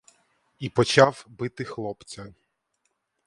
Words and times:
І 0.59 0.69
почав 0.69 1.25
бити 1.27 1.65
хлопця. 1.65 2.33